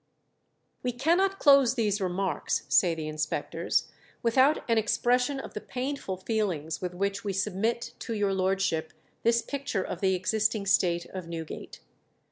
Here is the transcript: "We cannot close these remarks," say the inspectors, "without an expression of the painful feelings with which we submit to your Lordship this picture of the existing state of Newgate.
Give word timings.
"We 0.81 0.93
cannot 0.93 1.37
close 1.37 1.75
these 1.75 2.01
remarks," 2.01 2.63
say 2.69 2.95
the 2.95 3.07
inspectors, 3.07 3.89
"without 4.23 4.67
an 4.67 4.79
expression 4.79 5.39
of 5.39 5.53
the 5.53 5.61
painful 5.61 6.17
feelings 6.17 6.81
with 6.81 6.95
which 6.95 7.23
we 7.23 7.33
submit 7.33 7.93
to 7.99 8.15
your 8.15 8.33
Lordship 8.33 8.93
this 9.21 9.43
picture 9.43 9.83
of 9.83 10.01
the 10.01 10.15
existing 10.15 10.65
state 10.65 11.05
of 11.05 11.27
Newgate. 11.27 11.81